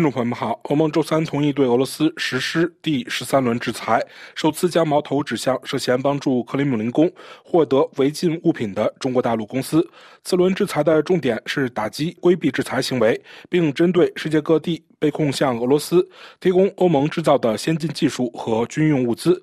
[0.00, 4.02] 听众朋友们好，欧盟周三同意对俄罗斯实施第十三轮制裁，
[4.34, 7.12] 首次将矛头指向涉嫌帮助克里姆林宫
[7.44, 9.86] 获得违禁物品的中国大陆公司。
[10.24, 16.08] 此轮制裁的重点是打击规避制裁行为，并针对世界各地被控向俄罗斯
[16.40, 19.42] 提供欧盟制造的先进技术和军用物资。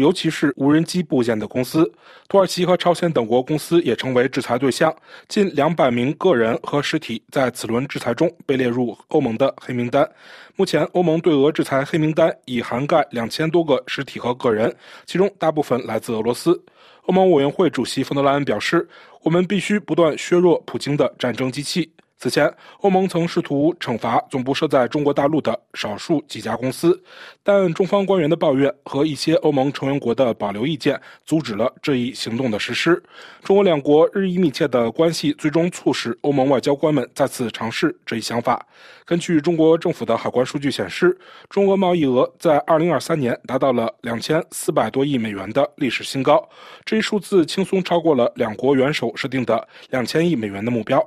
[0.00, 1.90] 尤其是无人机部件的公司，
[2.28, 4.94] 土耳其和朝鲜等国公司也成为制裁对象。
[5.28, 10.08] 近两百名个人和实体在此轮制裁中被列入欧盟的黑名单。
[10.56, 14.74] 目前，欧盟对俄制裁黑名单已涵盖两千多个实体和个人，
[15.06, 16.60] 其中大部分来自俄罗斯。
[17.02, 18.86] 欧盟委员会主席冯德莱恩表示
[19.22, 21.90] ：“我们必须不断削弱普京的战争机器。”
[22.20, 27.00] 此前，欧盟曾试图惩罚总部设在中国大陆的少数几家公司，
[27.44, 33.00] 但中方官员的抱怨和一些欧盟成员国的保留意见阻止了这一行动的实施。
[33.44, 38.66] 中俄两国日益密切的关系最终促使欧盟外交官们再次尝试这一想法。
[39.04, 41.16] 根据中国政府的海关数据显示，
[41.48, 46.48] 中俄贸易额在2023年达到了2400多亿美元的历史新高，
[46.84, 51.00] 这一数字轻松超过了两国元首设定的2000亿美元的目标。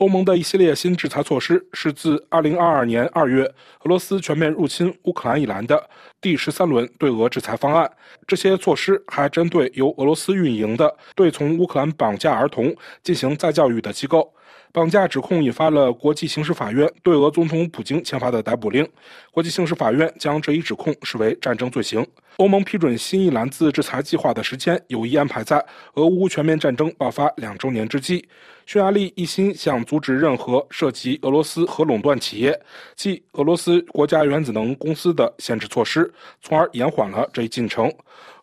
[0.00, 5.90] 欧盟的一系列新制裁措施是自2022年2月俄罗斯全面入侵乌克兰以来的
[6.22, 7.90] 第十三轮对俄制裁方案。
[8.26, 14.32] 这些措施还针对由俄罗斯运营的对从乌克兰绑架儿童进行再教育的机构。
[14.72, 18.88] 绑架指控引发了国际刑事法院对俄总统普京签发的逮捕令。
[19.30, 22.06] 国际刑事法院将这一指控视为战争罪行。
[22.36, 25.64] 欧盟批准新一篮子制裁计划的时间有意安排在
[25.94, 28.26] 俄乌全面战争爆发两周年之际。
[28.66, 32.58] 匈牙利一心想阻止任何涉及俄罗斯核垄断企业，
[32.94, 37.92] 即俄罗斯国家原子能公司的限制措施，从而延缓了这一进程。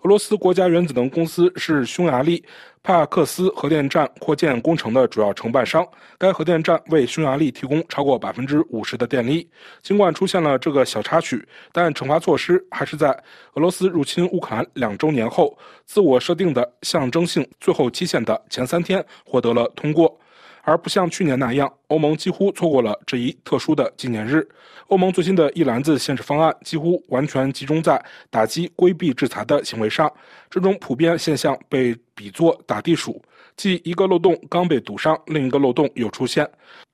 [0.01, 2.43] 俄罗斯国家原子能公司是匈牙利
[2.83, 5.85] 帕克斯核电站扩建工程的主要承办商，
[6.17, 9.49] 该核电站为匈牙利提供超过百分之五十的电力。
[9.81, 13.09] 尽管出现了这个小插曲，但惩罚措施还是在
[13.53, 15.55] 俄罗斯自入侵乌克兰两周年后
[15.85, 20.19] 自我设定的象征性最后期限的前三天获得了通过。
[20.67, 24.45] 而不像去年那样，欧盟几乎错过了这一特殊的纪念日。
[24.87, 30.11] 欧盟最新的一篮子限制方案几乎完全集中在打击规避制裁的行为上。
[30.49, 33.21] 这种普遍现象被比作打地鼠，
[33.55, 36.45] 即一个漏洞刚被堵上，另一个漏洞又出现。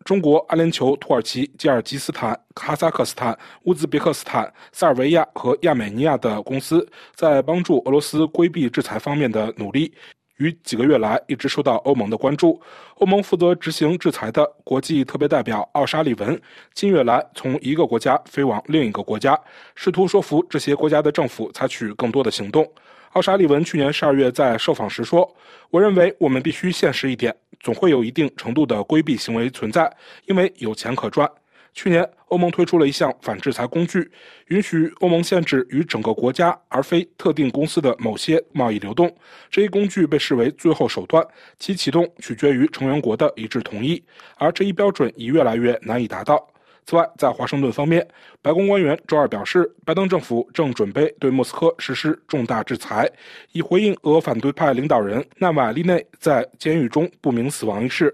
[0.06, 9.92] 中国、阿联酋、土耳其、吉尔吉斯坦、哈萨克斯坦、乌兹别克斯坦、塞尔维亚和亚美尼亚的公司在帮助俄罗斯规避制裁方面的努力。
[10.38, 12.60] 于几个月来一直受到欧盟的关注。
[12.96, 16.40] 欧盟负责执行制裁的国际特别代表奥沙利文
[16.74, 19.40] 近月来从一个国家飞往另一个国家，
[19.76, 22.70] 试图说服这些国家的政府采取更多的行动。
[23.12, 25.30] 奥沙利文去年十二月在受访时说
[25.70, 29.96] ：“我认为我们必须现实一点，总会有一定程度的规避行为存在，
[30.26, 31.30] 因为有钱可赚。”
[31.74, 34.10] 去年，欧盟推出了一项反制裁工具，
[34.48, 39.14] 允许欧盟限制与整个国家而非特定公司的某些贸易流动。
[39.50, 41.26] 这一工具被视为最后手段，
[41.58, 44.04] 其启动取决于成员国的一致同意，
[44.38, 46.48] 而这一标准已越来越难以达到。
[46.86, 48.06] 此外，在华盛顿方面，
[48.42, 53.10] 白宫官员周二表示，拜登政府正准备对莫斯科实施重大制裁，
[53.54, 58.14] 以回应俄反对派领导人纳瓦利内在监狱中不明死亡一事。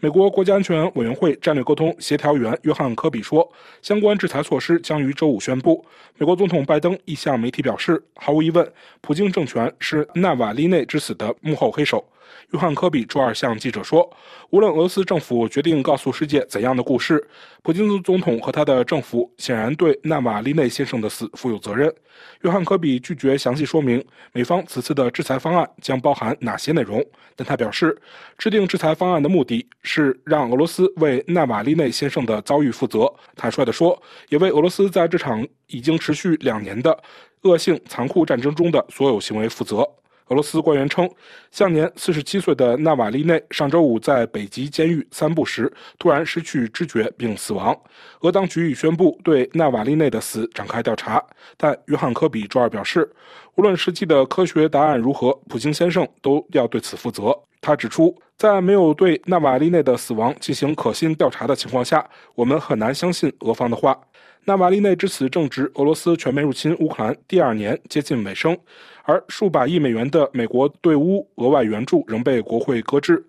[0.00, 3.50] 美国国家安全委员会战略沟通协调员约翰·科比说
[3.82, 5.84] ：“相关制裁措施将于周五宣布。”
[6.18, 12.04] 美国总统拜登亦向媒体表示：“毫无疑问，普京政权是纳瓦利内之死的幕后黑手。”
[12.50, 14.08] 约翰·科比周二向记者说
[14.50, 17.22] ：“无论俄罗斯政府决定告诉世界怎样的故事，
[17.62, 21.92] 普京总统和他的政府显然对纳瓦利内先生的死负有责任。”
[22.42, 27.04] 约翰·科比拒绝详细说明美方此次的制裁方案将包含哪些内容，
[27.36, 27.96] 但他表示，
[28.36, 33.12] 制定制裁方案的目的是让俄罗斯为纳瓦利内先生的遭遇负责。
[33.36, 34.00] 坦率地说，
[34.30, 36.96] 也为俄罗斯在这场已经持续两年的
[37.42, 39.88] 恶性残酷战争中的所有行为负责。
[40.28, 41.08] 俄罗斯官员称，
[41.50, 47.76] 享年四十七岁的纳瓦利内上周五在北极监狱散步时突然失去知觉并死亡。
[48.20, 51.22] 俄当局已宣布对纳瓦利内的死展开调查，
[51.56, 53.10] 但约翰·科比周二表示，
[53.56, 57.36] 无论实际的科学答案如何，普京先生都要对此负责。
[57.60, 63.98] 他指出，在没有对纳瓦利内的死亡进行可信调查的情况下，我们很难相信俄方的话。
[64.48, 68.56] 纳瓦利内之死正值俄罗斯全面入侵乌克兰第二年接近尾声，
[69.02, 73.22] 而数百亿美元的美国对乌额外援助仍被国会搁置。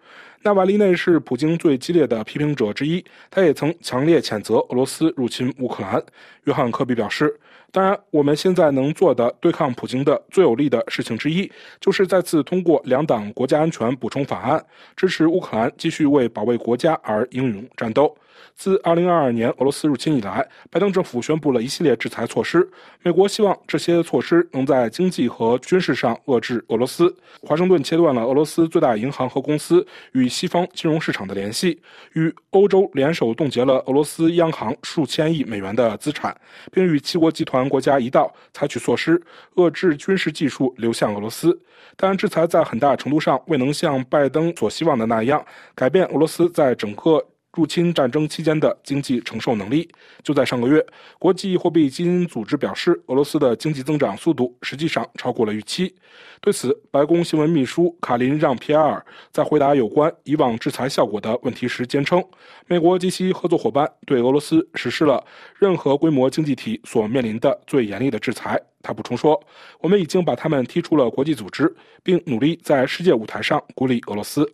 [0.43, 6.01] 纳瓦利内是普京最激烈的批评者之一，他也曾强烈谴责俄罗斯入侵乌克兰。
[6.45, 7.37] 约翰·科比表示
[7.69, 11.51] ：“当然，我们现在能做的对抗普京的最有力的事情之一，
[11.81, 14.65] 就是再次通过两党国家安全补充法案，
[14.95, 18.15] 支持乌克兰继续为保卫国家而英勇战斗。”
[18.55, 22.69] 自2022年俄罗斯入侵以来，拜登政府宣布了一系列制裁措施。
[23.01, 27.15] 美国希望这些措施能在经济和军事上遏制俄罗斯。
[27.41, 31.81] 华盛顿切断了俄罗斯最大银行和公司与西方金融市场的联系，
[32.13, 36.35] 与欧洲联手冻结了俄罗斯央行数千亿美元的资产，
[36.71, 39.21] 并与七国集团国家一道采取措施
[39.55, 41.57] 遏制军事技术流向俄罗斯。
[41.95, 45.43] 但制裁在很大程度上未能像拜登所希望的那样
[45.75, 47.25] 改变俄罗斯在整个。
[47.53, 49.89] 入侵战争期间的经济承受能力。
[50.23, 50.85] 就在上个月，
[51.17, 55.95] 国际货币基金组织表示，俄罗斯的经济增长速度实际上超过了预期。
[56.41, 62.23] 对此，白宫新闻秘书卡林让皮埃尔在回答有关以往制裁效果的问题时坚称，
[62.67, 65.23] 美国及其合作伙伴对俄罗斯实施了
[65.57, 68.61] 任何规模经济体所面临的最严厉的制裁。
[68.81, 69.37] 他补充说
[69.81, 74.49] ：“我们已经把他们踢出了国际组织，并努力在世界舞台上孤立俄罗斯。”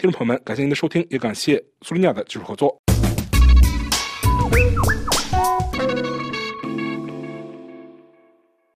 [0.00, 2.74] 听众朋友们，感谢您的收听，也感谢苏利亚的技术合作。